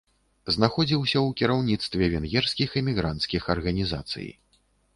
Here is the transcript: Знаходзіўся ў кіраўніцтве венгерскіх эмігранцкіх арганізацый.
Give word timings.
Знаходзіўся 0.53 1.17
ў 1.19 1.29
кіраўніцтве 1.41 2.03
венгерскіх 2.15 2.69
эмігранцкіх 2.83 3.43
арганізацый. 3.57 4.27